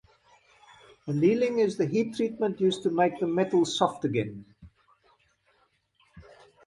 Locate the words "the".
1.77-1.85, 3.19-3.27